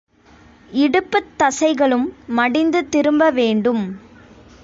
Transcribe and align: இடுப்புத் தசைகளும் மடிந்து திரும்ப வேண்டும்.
இடுப்புத் 0.75 1.29
தசைகளும் 1.39 2.07
மடிந்து 2.27 2.89
திரும்ப 2.89 3.29
வேண்டும். 3.31 3.83